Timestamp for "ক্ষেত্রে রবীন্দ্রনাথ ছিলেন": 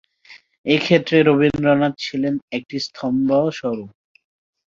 0.77-2.33